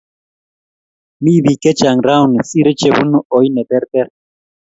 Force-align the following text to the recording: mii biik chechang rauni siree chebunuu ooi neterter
mii 1.23 1.43
biik 1.43 1.59
chechang 1.63 1.99
rauni 2.07 2.39
siree 2.49 2.77
chebunuu 2.79 3.23
ooi 3.35 3.47
neterter 3.55 4.07